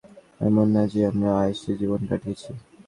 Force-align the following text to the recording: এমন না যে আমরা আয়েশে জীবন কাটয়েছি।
এমন 0.41 0.65
না 0.75 0.83
যে 0.91 0.99
আমরা 1.09 1.29
আয়েশে 1.41 1.71
জীবন 1.81 2.01
কাটয়েছি। 2.09 2.49